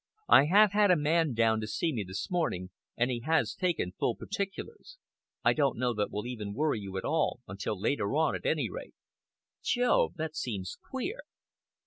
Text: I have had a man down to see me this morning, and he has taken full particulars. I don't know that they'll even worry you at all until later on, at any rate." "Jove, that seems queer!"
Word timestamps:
I 0.29 0.45
have 0.45 0.71
had 0.71 0.89
a 0.89 0.95
man 0.95 1.35
down 1.35 1.61
to 1.61 1.67
see 1.67 1.93
me 1.93 2.03
this 2.03 2.31
morning, 2.31 2.71
and 2.97 3.11
he 3.11 3.19
has 3.19 3.53
taken 3.53 3.91
full 3.99 4.15
particulars. 4.15 4.97
I 5.43 5.53
don't 5.53 5.77
know 5.77 5.93
that 5.93 6.11
they'll 6.11 6.25
even 6.25 6.55
worry 6.55 6.79
you 6.79 6.97
at 6.97 7.05
all 7.05 7.41
until 7.47 7.79
later 7.79 8.15
on, 8.15 8.33
at 8.33 8.47
any 8.47 8.67
rate." 8.67 8.95
"Jove, 9.61 10.15
that 10.15 10.35
seems 10.35 10.75
queer!" 10.89 11.19